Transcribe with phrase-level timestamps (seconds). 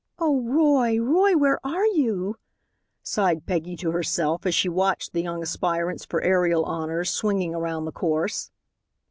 [0.17, 0.99] "Oh, Roy!
[0.99, 2.37] Roy, where are you?"
[3.03, 7.85] sighed Peggy to herself, as she watched the young aspirants for aerial honors swinging around
[7.85, 8.49] the course.